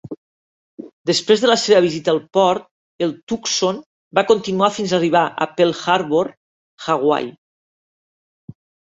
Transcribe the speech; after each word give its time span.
Després 1.09 1.41
de 1.41 1.49
la 1.49 1.55
seva 1.63 1.81
visita 1.85 2.09
al 2.13 2.21
port, 2.37 2.63
el 3.07 3.11
Tucson 3.31 3.77
va 4.19 4.23
continuar 4.31 4.69
fins 4.77 4.93
arribar 4.99 5.21
a 5.45 5.47
Pearl 5.59 5.75
Harbor, 5.97 6.31
Hawaii. 6.95 7.29